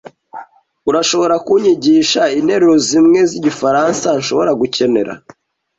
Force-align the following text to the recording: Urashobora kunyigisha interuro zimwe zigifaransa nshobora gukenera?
Urashobora 0.89 1.35
kunyigisha 1.45 2.21
interuro 2.37 2.75
zimwe 2.87 3.19
zigifaransa 3.29 4.07
nshobora 4.19 4.51
gukenera? 4.61 5.13